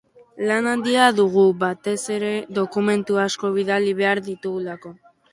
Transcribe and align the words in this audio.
Lan 0.51 0.67
handia 0.69 1.09
dugu, 1.17 1.43
batez 1.63 1.97
ere 2.15 2.31
dokumentu 2.59 3.19
asko 3.25 3.51
bidali 3.59 3.93
behar 4.01 4.23
ditugulako. 4.31 4.93